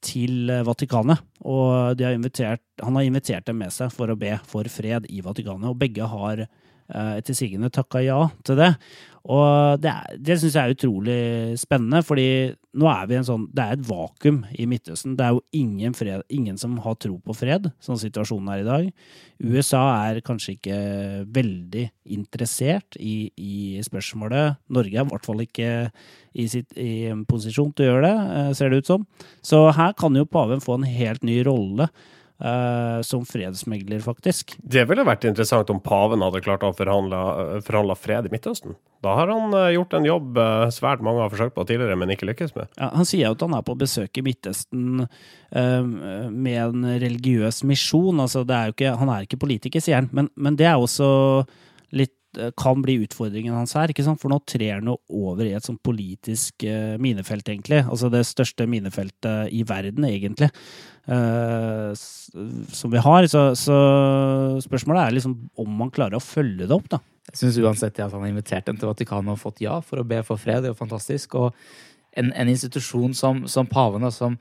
[0.02, 1.22] til Vatikanet.
[1.46, 5.22] Og har invitert, han har invitert dem med seg for å be for fred i
[5.26, 6.48] Vatikanet, og begge har
[6.90, 8.74] etter sigende takka ja til det.
[9.28, 11.16] Og det, er- det syns jeg er utrolig
[11.60, 12.28] spennende, fordi
[12.80, 15.18] nå er vi en sånn Det er et vakuum i Midtøsten.
[15.20, 18.68] Det er jo ingen, fred, ingen som har tro på fred, sånn situasjonen er i
[18.70, 18.88] dag.
[19.44, 19.82] USA
[20.14, 20.78] er kanskje ikke
[21.36, 24.56] veldig interessert i, i spørsmålet.
[24.72, 25.72] Norge er i hvert fall ikke
[26.38, 29.04] i, sitt, i posisjon til å gjøre det, eh, ser det ut som.
[29.44, 31.90] Så her kan jo paven få en helt ny rolle.
[32.40, 34.56] Eh, som fredsmegler, faktisk.
[34.62, 38.78] Det ville vært interessant om paven hadde klart å forhandle, forhandle fred i Midtøsten.
[39.06, 42.12] Da har han uh, gjort en jobb uh, svært mange har forsøkt på tidligere, men
[42.14, 42.72] ikke lykkes med.
[42.80, 47.64] Ja, han sier jo at han er på besøk i Midtøsten eh, med en religiøs
[47.68, 48.20] misjon.
[48.24, 50.82] Altså, det er jo ikke, han er ikke politiker, sier han, men, men det er
[50.82, 51.08] også
[51.96, 52.18] litt eh,
[52.60, 53.92] kan bli utfordringen hans her.
[53.92, 54.22] ikke sant?
[54.22, 57.84] For nå trer han jo over i et sånn politisk eh, minefelt, egentlig.
[57.86, 60.52] Altså det største minefeltet i verden, egentlig.
[61.08, 61.92] eh,
[62.74, 63.28] som vi har.
[63.32, 63.78] Så, så
[64.64, 67.02] spørsmålet er liksom om man klarer å følge det opp, da.
[67.32, 70.08] Jeg syns uansett at han har invitert dem til Vatikanet og fått ja for å
[70.08, 71.36] be for fred, det er jo fantastisk.
[71.36, 71.50] Og
[72.18, 74.38] en, en institusjon som, som paven, da, som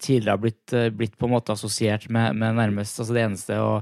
[0.00, 3.60] tidligere har blitt, eh, blitt på en måte assosiert med, med nærmest altså det eneste
[3.60, 3.80] å,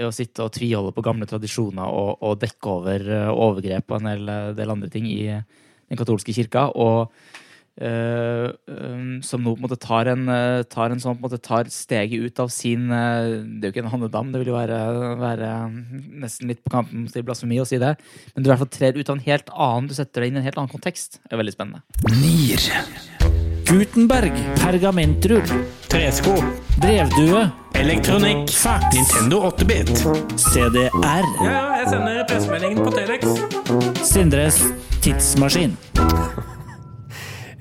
[0.00, 4.10] å sitte og tviholde på gamle tradisjoner og, og dekke over eh, overgrep og en
[4.12, 6.70] del, del andre ting i den katolske kirka.
[6.72, 7.12] og
[7.76, 10.24] um, som nå på en måte tar en,
[10.72, 13.84] tar en sånn på en måte tar steget ut av sin Det er jo ikke
[13.84, 14.80] en handedam, det vil jo være,
[15.20, 15.52] være
[16.24, 17.94] nesten litt på kanten til blasfemi å si det.
[18.32, 20.40] Men du i hvert fall trer ut av en helt annen Du setter deg inn
[20.40, 21.20] i en helt annen kontekst.
[21.24, 21.84] Det er veldig spennende.
[22.16, 23.11] Nier.
[23.72, 24.32] Gutenberg.
[24.60, 25.42] Pergamentrull.
[25.88, 26.34] Tresko.
[26.80, 27.48] Brevdue.
[27.74, 28.50] Elektronikk.
[28.50, 28.84] Fax.
[28.94, 29.88] Nintendo 8-bit.
[30.36, 30.90] CDR.
[31.04, 33.24] Ja, ja, jeg sender pressemeldingen på Telex.
[34.04, 34.60] Sindres
[35.00, 35.78] tidsmaskin.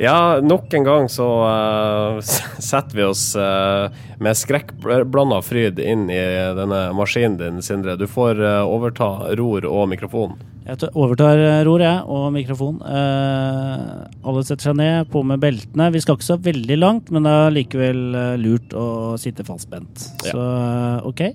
[0.02, 2.20] Ja, nok en gang så uh,
[2.72, 3.88] setter vi oss uh,
[4.20, 6.22] med skrekkblanda fryd inn i
[6.60, 7.96] denne maskinen din, Sindre.
[7.96, 10.36] Du får uh, overta ror og mikrofon.
[10.72, 12.78] Jeg overtar roret ror, jeg, og mikrofon.
[12.80, 13.88] Eh,
[14.24, 15.90] alle setter seg ned, på med beltene.
[15.92, 18.86] Vi skal ikke så veldig langt, men det er likevel eh, lurt å
[19.20, 20.06] sitte fastspent.
[20.24, 20.32] Ja.
[20.32, 21.26] Så eh, OK,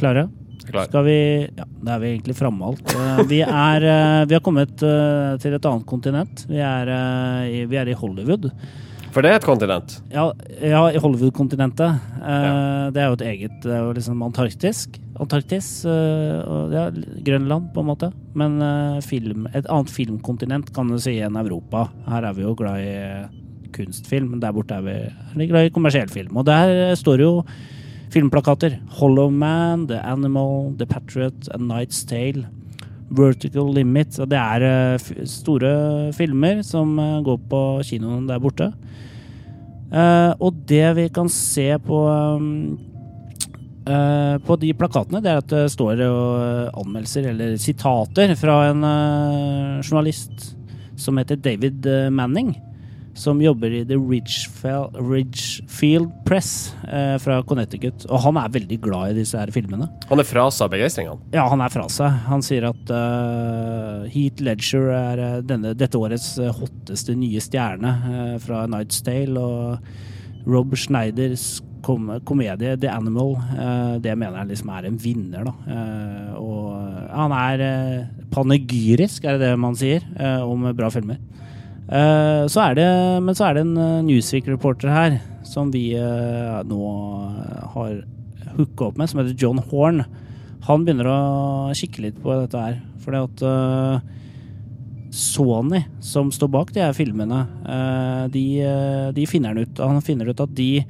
[0.00, 0.30] klare?
[0.70, 0.86] Klar.
[0.88, 1.18] Skal vi
[1.58, 2.94] Ja, da er vi egentlig framme alt.
[2.94, 6.46] Eh, vi, er, eh, vi har kommet eh, til et annet kontinent.
[6.48, 8.48] Vi er, eh, i, vi er i Hollywood.
[9.10, 9.96] For det er et kontinent.
[10.14, 10.28] Ja,
[10.62, 11.98] ja i Hollywood-kontinentet.
[12.20, 12.90] Eh, Ja.
[12.90, 14.98] Det er jo et eget Det er jo liksom antarktisk.
[15.20, 16.84] Antarktis eh, og ja,
[17.26, 18.12] Grønland, på en måte.
[18.34, 21.88] Men eh, film, et annet filmkontinent kan du si enn Europa.
[22.08, 22.94] Her er vi jo glad i
[23.74, 24.94] kunstfilm, men der borte er vi
[25.44, 26.36] er glad i kommersiell film.
[26.40, 27.32] Og der eh, står jo
[28.10, 28.78] filmplakater.
[28.98, 32.46] Hollow Man, The Animal, The Patriot, A Night's Tale.
[33.10, 34.18] Vertical Limit.
[34.22, 35.72] Og det er eh, store
[36.16, 38.72] filmer som eh, går på kinoen der borte.
[39.90, 41.98] Eh, og det vi kan se på
[43.90, 48.86] eh, på de plakatene, det er at det står eh, anmeldelser eller sitater fra en
[48.86, 50.52] uh, journalist
[51.00, 52.54] som heter David Manning.
[53.18, 58.06] Som jobber i The Ridgefield, Ridgefield Press eh, fra Connecticut.
[58.08, 59.88] Og han er veldig glad i disse her filmene.
[60.10, 61.16] Han er fra seg begeistringa?
[61.34, 62.20] Ja, han er fra seg.
[62.30, 67.96] Han sier at uh, Heath Ledger er eh, denne, dette årets eh, hotteste nye stjerne
[68.12, 69.40] eh, fra Night's Tale.
[69.40, 75.48] Og Rob Schneiders kom komedie The Animal, eh, det mener jeg liksom er en vinner,
[75.48, 75.54] da.
[75.74, 81.18] Eh, og han er uh, panegyrisk, er det det man sier, eh, om bra filmer.
[81.90, 82.88] Eh, så er det,
[83.26, 85.18] men så er det en uh, Newsweek-reporter her
[85.50, 86.80] som vi eh, nå
[87.74, 87.94] har
[88.54, 90.04] hooka opp med, som heter John Horn.
[90.68, 91.20] Han begynner å
[91.74, 92.76] kikke litt på dette her.
[93.02, 94.18] Fordi at eh,
[95.16, 100.04] Sony, som står bak de her filmene, eh, de, eh, de finner han ut Han
[100.06, 100.84] finner ut at de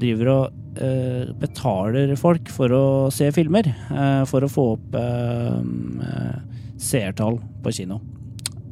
[0.00, 2.84] driver og eh, betaler folk for å
[3.14, 3.68] se filmer.
[3.70, 5.60] eh, for å få opp eh,
[6.08, 6.36] eh,
[6.80, 8.00] seertall på kino.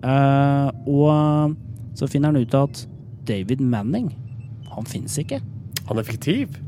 [0.02, 1.54] Eh, og
[1.98, 2.84] så finner han ut at
[3.26, 4.12] David Manning,
[4.70, 5.40] han fins ikke.
[5.88, 6.58] Han er fiktiv.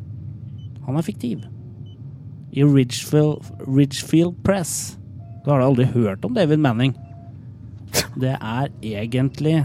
[0.87, 1.45] Han er fiktiv.
[2.51, 4.97] I Ridgefield, Ridgefield Press.
[5.45, 6.97] Da har du aldri hørt om David Manning.
[8.19, 9.63] Det er egentlig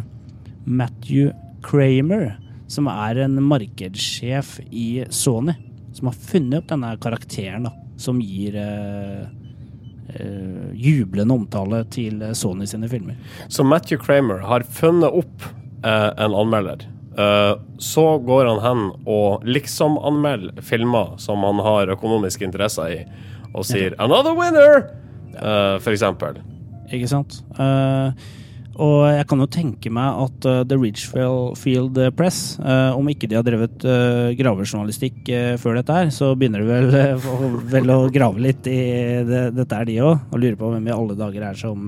[0.65, 1.31] Matthew
[1.65, 2.35] Kramer,
[2.69, 5.55] som er en markedssjef i Sony,
[5.97, 9.25] som har funnet opp denne karakteren, da, som gir eh,
[10.73, 13.15] jublende omtale til Sony sine filmer.
[13.47, 15.47] Så Matthew Kramer har funnet opp
[15.83, 16.87] eh, en anmelder.
[17.17, 22.99] Eh, så går han hen og liksom-anmelder filmer som han har økonomiske interesser i,
[23.53, 24.89] og sier 'another winner',
[25.35, 26.41] eh, for eksempel.
[26.91, 27.43] Ikke sant?
[27.59, 28.11] Eh,
[28.81, 33.37] og jeg kan jo tenke meg at uh, The Ridgefield Press, uh, om ikke de
[33.39, 37.91] har drevet uh, gravejournalistikk eh, før dette her, så begynner de vel, eh, å- vel
[37.95, 38.77] å grave litt i
[39.27, 41.87] det, dette er de òg, og lurer på hvem i alle dager er som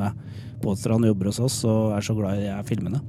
[0.63, 3.02] påstår jobber hos oss og er så glad i de her filmene.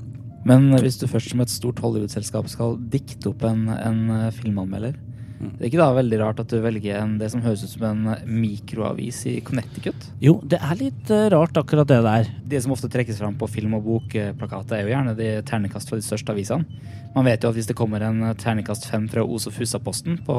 [0.49, 4.95] Men hvis du først som et stort Hollywood-selskap skal dikte opp en, en eh, filmanmelder,
[5.39, 7.87] det er ikke da veldig rart at du velger en, det som høres ut som
[7.89, 10.09] en mikroavis i Connecticut?
[10.23, 12.31] Jo, det er litt eh, rart akkurat det der.
[12.49, 16.01] Det som ofte trekkes fram på film- og bokplakater, er jo gjerne de ternekast fra
[16.01, 16.67] de største avisene.
[17.15, 20.19] Man vet jo at hvis det kommer en ternekast terningkast fem fra Os og Fusa-posten
[20.27, 20.37] på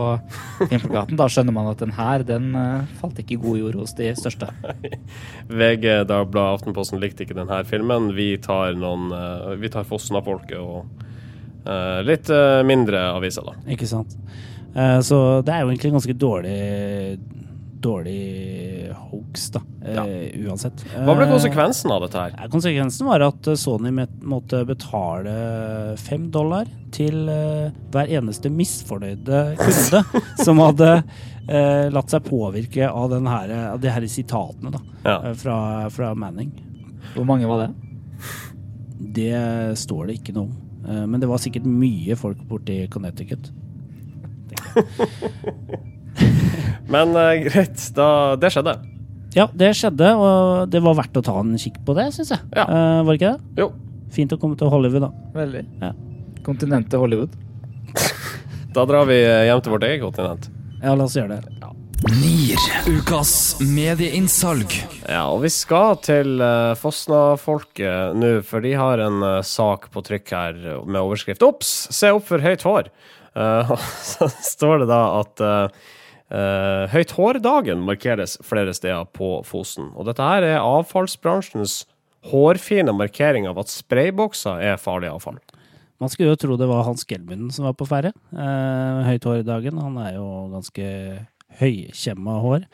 [0.69, 3.93] filmplakaten, da skjønner man at den her, den eh, falt ikke i god jord hos
[3.97, 4.49] de største.
[5.59, 8.11] VG, Dagbladet, Aftenposten likte ikke denne filmen.
[8.17, 11.18] Vi tar, noen, eh, vi tar Fosna-folket og eh,
[12.07, 13.53] litt eh, mindre aviser, da.
[13.73, 14.15] Ikke sant?
[14.75, 17.19] Eh, så det er jo egentlig ganske dårlig
[17.79, 19.61] Dårlig hoax, da.
[19.87, 20.81] eh, Uansett.
[20.97, 22.33] Hva ble Eh, konsekvensen av dette her?
[22.35, 23.93] Ja, Konsekvensen var at eh, Sony
[24.27, 30.01] måtte betale fem dollar til eh, hver eneste misfornøyde kunde
[30.43, 30.89] som hadde
[31.47, 35.15] eh, latt seg påvirke av, den her, av de her sitatene da, Ja.
[35.29, 35.57] eh, fra,
[35.89, 36.51] fra Manning.
[37.15, 37.71] Hvor mange var det?
[39.15, 40.57] Det står det ikke noe om.
[40.89, 43.51] Eh, Men det var sikkert mye folk borti Connecticut.
[46.89, 48.73] Men uh, greit, da, det skjedde.
[49.37, 52.41] Ja, det skjedde, og det var verdt å ta en kikk på det, syns jeg.
[52.57, 52.65] Ja.
[52.65, 53.61] Uh, var det ikke det?
[53.61, 53.69] Jo.
[54.15, 55.11] Fint å komme til Hollywood, da.
[55.37, 55.63] Veldig.
[55.83, 55.91] Ja.
[56.47, 57.37] Kontinentet Hollywood.
[58.73, 60.49] Da drar vi hjem til vårt eget kontinent.
[60.81, 61.59] Ja, la oss gjøre det.
[62.07, 62.61] NIR.
[62.87, 64.71] Ukas medieinnsalg.
[65.03, 70.03] Ja, og vi skal til uh, Fosna-folket nå, for de har en uh, sak på
[70.07, 72.87] trykk her med overskrift 'Ops, Se opp for høyt hår'.
[73.35, 73.83] Uh, og
[74.13, 75.81] så står det da at uh,
[76.31, 79.91] uh, Høyt hår-dagen markeres flere steder på Fosen.
[79.99, 81.81] Og dette her er avfallsbransjens
[82.31, 85.41] hårfine markering av at spraybokser er farlig avfall.
[85.99, 88.13] Man skulle jo tro det var Hans Gelmunden som var på ferde.
[88.31, 89.83] Uh, høyt hår-dagen.
[89.83, 90.87] Han er jo ganske
[91.59, 92.69] høykjemma hår.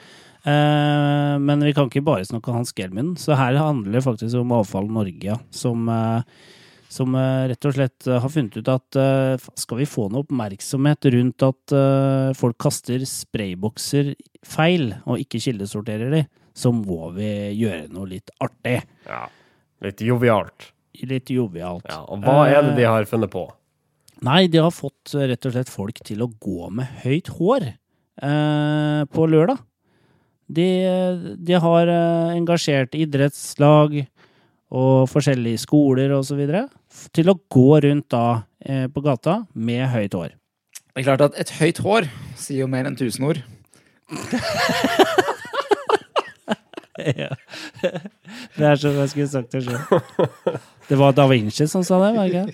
[0.45, 4.53] Eh, men vi kan ikke bare snakke Hans Gelmin, så her handler det faktisk om
[4.53, 6.21] Avfall Norge, som, eh,
[6.93, 10.21] som eh, rett og slett eh, har funnet ut at eh, skal vi få noe
[10.21, 14.13] oppmerksomhet rundt at eh, folk kaster spraybokser
[14.45, 16.21] feil, og ikke kildesorterer de,
[16.55, 18.83] så må vi gjøre noe litt artig.
[19.09, 19.25] Ja.
[19.83, 20.69] Litt jovialt.
[21.09, 21.89] Litt jovialt.
[21.89, 23.47] Ja, og hva er det de har funnet på?
[24.23, 27.65] Nei, de har fått rett og slett folk til å gå med høyt hår
[28.17, 29.57] på lørdag.
[30.45, 30.67] De,
[31.41, 34.03] de har eh, engasjert idrettslag
[34.75, 36.67] og forskjellige skoler videre
[37.15, 40.35] til å gå rundt da eh, på gata med høyt hår.
[40.93, 43.41] Det er klart at et høyt hår sier jo mer enn tusen ord.
[46.95, 49.77] Det er som jeg skulle sagt det sjøl.
[50.87, 52.45] Det var Da Vinci som sa det, var det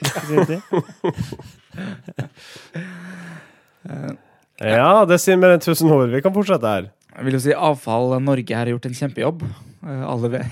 [4.01, 4.17] ikke?
[4.61, 6.09] Ja, det sier mer enn 1000 ord.
[6.13, 6.89] Vi kan fortsette her.
[7.15, 9.41] Jeg vil jo si Avfall Norge her har gjort en kjempejobb.
[9.81, 10.45] Eh, Alle vet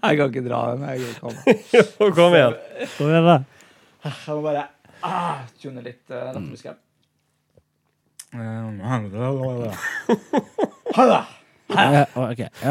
[0.00, 0.82] Jeg kan ikke dra den.
[0.88, 1.80] Jeg kan ikke.
[2.16, 2.54] Kom igjen.
[2.96, 3.36] Kom igjen, da.
[4.04, 4.64] Jeg må bare
[5.04, 6.16] ah, tune litt uh.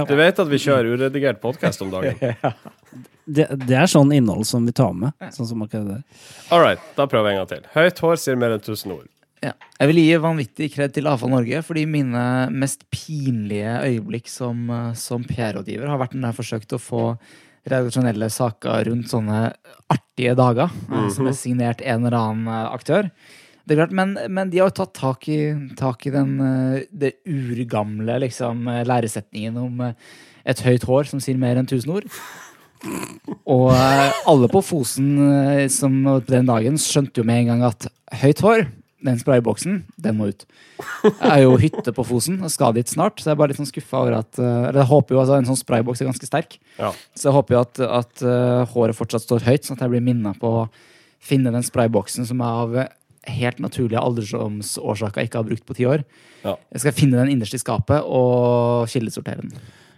[0.09, 2.15] Du vet at vi kjører uredigert podkast om dagen?
[3.29, 5.13] Det, det er sånn innhold som vi tar med.
[5.35, 6.19] Sånn som akkurat det.
[6.49, 7.71] All right, da prøver vi en gang til.
[7.75, 9.07] Høyt hår sier mer enn 1000 ord.
[9.43, 9.53] Ja.
[9.79, 14.93] Jeg vil gi vanvittig kred til Avfall Norge, fordi mine mest pinlige øyeblikk som, eh,
[14.99, 17.03] som PR-rådgiver har vært når jeg har forsøkt å få
[17.69, 19.53] redaksjonelle saker rundt sånne
[19.91, 23.11] artige dager, eh, som er signert en eller annen eh, aktør.
[23.63, 26.39] Det er klart, men, men de har jo tatt tak i, tak i den,
[26.89, 32.07] det urgamle liksom, læresetningen om et høyt hår som sier mer enn tusen ord.
[33.49, 35.95] Og eh, alle på Fosen eh, som
[36.27, 37.87] den dagen skjønte jo med en gang at
[38.21, 38.67] høyt hår,
[39.05, 40.45] den sprayboksen, den må ut.
[41.05, 43.59] Jeg er jo hytte på Fosen og skal dit snart, så jeg er bare litt
[43.61, 46.27] sånn skuffa over at eh, Eller jeg håper jo altså en sånn sprayboks er ganske
[46.29, 46.91] sterk, Ja.
[47.15, 48.23] så jeg håper jo at, at
[48.75, 50.69] håret fortsatt står høyt, sånn at jeg blir minna på å
[51.19, 52.79] finne den sprayboksen som jeg av
[53.29, 56.05] helt naturlige alderdomsårsaker ikke har brukt på ti år.
[56.45, 56.55] Ja.
[56.73, 59.51] Jeg skal finne den innerst i skapet og kildesortere den.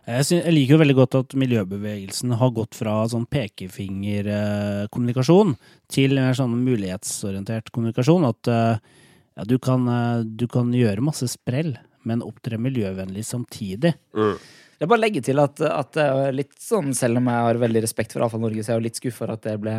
[0.08, 5.52] Jeg, synes, jeg liker jo veldig godt at miljøbevegelsen har gått fra sånn pekefingerkommunikasjon
[5.94, 8.24] til mer sånn mulighetsorientert kommunikasjon.
[8.26, 8.76] At eh,
[9.38, 13.94] ja, du, kan, eh, du kan gjøre masse sprell, men opptre miljøvennlig samtidig.
[14.18, 14.38] Mm.
[14.82, 15.94] Jeg bare legge til at, at
[16.34, 18.88] litt sånn, selv om jeg har veldig respekt for Avfall Norge, så er jeg jo
[18.88, 19.76] litt skuffa for at det ble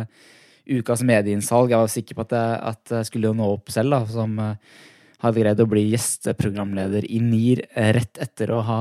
[0.79, 1.67] ukas medieinnsalg.
[1.73, 4.39] Jeg var sikker på at jeg, at jeg skulle jo nå opp selv, da, som
[5.23, 8.79] hadde greid å bli gjesteprogramleder i NIR eh, rett etter å ha,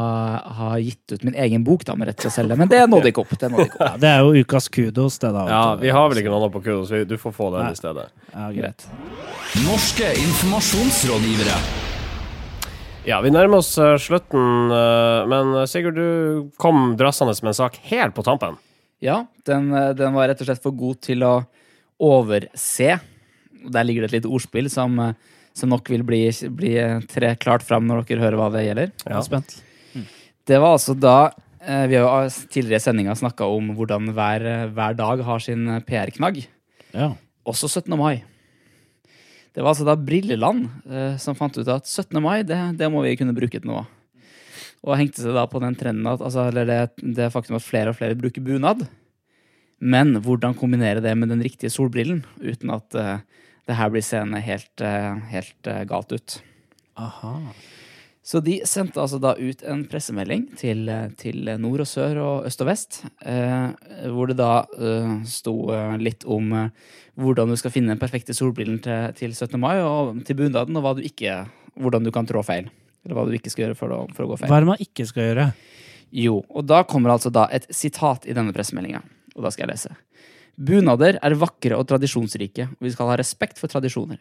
[0.59, 2.57] ha gitt ut min egen bok da, med rett til å selge.
[2.59, 3.35] Men det nådde ikke opp.
[3.39, 3.77] Det ikke opp.
[3.79, 5.45] Ja, det er jo ukas kudos, det, da.
[5.51, 7.77] Ja, vi har vel ikke noe annet på kudos, du får få den Nei.
[7.77, 8.09] i stedet.
[8.33, 8.87] Ja, greit.
[9.63, 11.57] Norske informasjonsrådgivere.
[13.07, 17.79] Ja, vi nærmer oss eh, slutten, eh, men Sigurd, du kom drassende med en sak
[17.91, 18.59] helt på tampen.
[19.03, 21.37] Ja, den, den var rett og slett for god til å
[22.03, 22.99] overse.
[23.63, 24.99] Der ligger det et lite ordspill som,
[25.57, 26.25] som nok vil bli,
[26.57, 26.75] bli
[27.11, 28.93] tre klart fram når dere hører hva det gjelder.
[29.05, 29.23] Ja.
[29.25, 29.57] Spent.
[29.93, 30.07] Mm.
[30.49, 31.17] Det var altså da
[31.61, 35.69] eh, Vi har jo tidligere i sendinga snakka om hvordan hver, hver dag har sin
[35.89, 36.45] PR-knagg.
[36.93, 37.13] Ja.
[37.49, 37.93] Også 17.
[37.99, 38.23] mai.
[39.53, 42.17] Det var altså da Brilleland eh, som fant ut at 17.
[42.25, 43.85] mai, det, det må vi kunne bruke til noe.
[44.83, 46.81] Og hengte seg da på den trenden at, altså, eller det,
[47.19, 48.87] det faktum at flere og flere bruker bunad.
[49.83, 53.23] Men hvordan kombinere det med den riktige solbrillen uten at eh,
[53.69, 56.41] det her blir seende helt, eh, helt eh, galt ut.
[56.99, 57.37] Aha.
[58.23, 60.87] Så de sendte altså da ut en pressemelding til,
[61.19, 63.73] til nord og sør og øst og vest, eh,
[64.15, 68.37] hvor det da eh, sto eh, litt om eh, hvordan du skal finne den perfekte
[68.37, 69.59] solbrillen til, til 17.
[69.61, 71.41] mai, og til bunaden, og du ikke,
[71.75, 72.71] hvordan du kan trå feil.
[73.03, 74.53] Eller hva du ikke skal gjøre for å, for å gå feil.
[74.53, 75.49] Hva er det man ikke skal gjøre?
[76.23, 79.03] Jo, og da kommer altså da et sitat i denne pressemeldinga,
[79.35, 79.97] og da skal jeg lese.
[80.57, 84.21] Bunader er vakre og tradisjonsrike, og vi skal ha respekt for tradisjoner.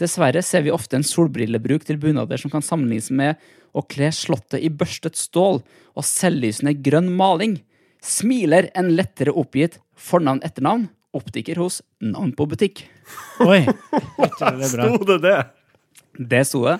[0.00, 3.40] Dessverre ser vi ofte en solbrillebruk til bunader som kan sammenlignes med
[3.76, 7.58] å kle slottet i børstet stål og selvlysende grønn maling.
[8.00, 12.84] Smiler en lettere oppgitt fornavn-etternavn, optiker hos Navn på butikk.
[13.44, 13.64] Oi!
[14.40, 14.86] Det bra.
[14.88, 15.38] Sto det det?
[16.30, 16.76] Det sto det.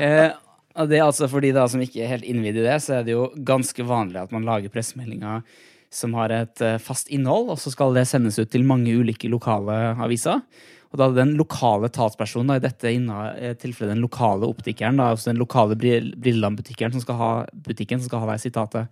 [0.00, 0.30] Eh,
[0.78, 2.98] og det er altså for de da som ikke er helt innvidd i det, så
[2.98, 5.42] er det jo ganske vanlig at man lager pressemeldinger
[5.90, 9.30] som har et eh, fast innhold, og så skal det sendes ut til mange ulike
[9.32, 10.42] lokale aviser.
[10.88, 15.30] Og da den lokale talspersonen, da, i dette eh, tilfellet den lokale optikeren, da, altså
[15.30, 18.88] den lokale brill- Brilleland-butikkeren som skal ha butikken, som skal ha deg sitatet.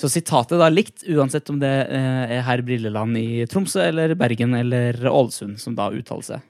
[0.00, 4.16] Så sitatet da er likt, uansett om det eh, er herr Brilleland i Tromsø eller
[4.18, 6.46] Bergen eller Ålesund som da uttaler seg.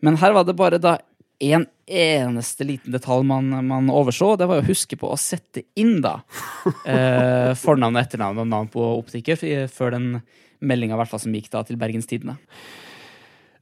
[0.00, 0.96] Men her var det bare da
[1.38, 4.34] en eneste liten detalj man, man overså.
[4.36, 6.18] Det var å huske på å sette inn da
[6.88, 9.40] eh, fornavn og etternavn og navn på optiker
[9.72, 10.10] før den
[10.58, 12.38] meldinga i hvert fall som gikk da til Bergens Tidende.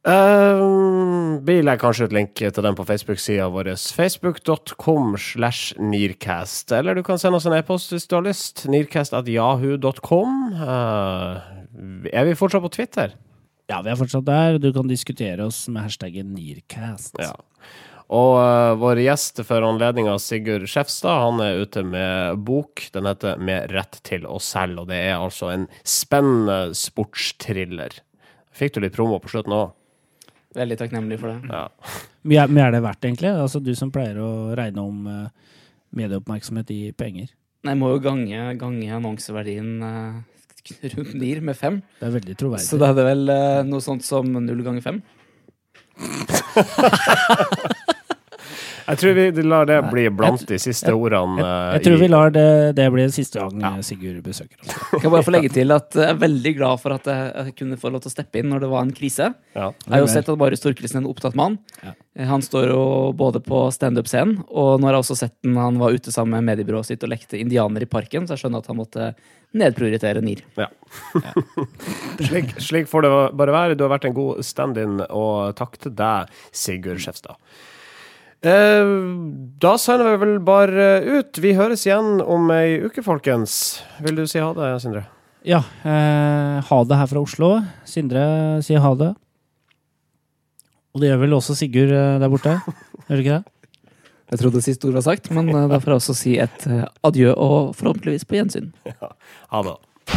[0.06, 3.72] Uh, vi legger kanskje ut link til den på Facebook-sida vår.
[3.74, 6.70] Facebook.com slash Nearcast.
[6.72, 8.68] Eller du kan sende oss en e-post hvis du har lyst.
[8.70, 10.36] Nearcast.jahu.com.
[10.54, 11.42] Uh,
[12.12, 13.16] er vi fortsatt på Twitter?
[13.66, 14.60] Ja, vi er fortsatt der.
[14.62, 17.18] Du kan diskutere oss med hashtaggen Nearcast.
[17.18, 17.34] Ja.
[18.14, 22.84] Og uh, vår gjest for anledninga, Sigurd Skjefstad, han er ute med bok.
[22.94, 27.98] Den heter Med rett til å selge, og det er altså en spennende sportstriller.
[28.54, 29.74] Fikk du litt promo på slutten òg?
[30.56, 31.50] Veldig takknemlig for det.
[31.50, 31.66] Ja.
[32.26, 33.32] Mye er, mye er det verdt, egentlig?
[33.34, 35.26] Altså, du som pleier å regne om uh,
[35.98, 37.28] medieoppmerksomhet i penger.
[37.66, 40.22] Nei, Jeg må jo gange, gange annonseverdien uh,
[40.94, 41.82] rundt NIR med fem.
[41.98, 42.68] Det er veldig troverdig.
[42.70, 45.02] Så da er det vel uh, noe sånt som null ganger fem.
[48.86, 51.42] Jeg tror vi lar det bli blant de siste ordene.
[51.42, 52.46] Jeg, Jeg tror vi lar det,
[52.78, 53.72] det bli siste gang ja.
[53.86, 54.74] Sigurd besøker oss.
[54.92, 57.78] Jeg kan bare få legge til at jeg er veldig glad for at jeg kunne
[57.80, 59.32] få lov til å steppe inn når det var en krise.
[59.58, 59.70] Ja.
[59.86, 61.58] Jeg har jo sett at Marius Thorkildsen er en opptatt mann.
[61.82, 61.96] Ja.
[62.30, 62.82] Han står jo
[63.16, 66.54] både på standup-scenen, og nå har jeg også sett den han var ute sammen med
[66.54, 69.10] mediebyrået sitt og lekte indianer i parken, så jeg skjønner at han måtte
[69.56, 70.40] nedprioritere NIR.
[70.56, 70.70] Ja.
[72.28, 73.76] slik, slik får det bare være.
[73.76, 77.36] Du har vært en god stand-in, og takk til deg, Sigurd Skjefstad.
[78.44, 78.88] Eh,
[79.62, 81.38] da sender vi vel bare ut.
[81.40, 83.80] Vi høres igjen om ei uke, folkens.
[84.04, 85.06] Vil du si ha det, Sindre?
[85.46, 87.52] Ja, eh, ha det her fra Oslo.
[87.86, 89.12] Sindre sier ha det.
[90.94, 92.56] Og det gjør vel også Sigurd eh, der borte?
[93.06, 93.52] Gjør det ikke det?
[94.26, 96.66] Jeg trodde siste ord var sagt, men eh, da får jeg også si et
[97.06, 98.72] adjø og forhåpentligvis på gjensyn.
[99.54, 99.76] Ha det.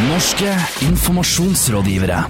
[0.10, 0.54] Norske
[0.90, 2.24] informasjonsrådgivere.